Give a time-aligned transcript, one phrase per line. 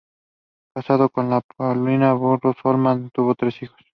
[0.73, 3.77] Casado con Paulina Barros Holman, tuvo tres hijas.